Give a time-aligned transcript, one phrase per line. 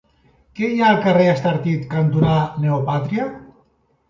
[0.59, 3.29] Què hi ha al carrer Estartit cantonada Neopàtria?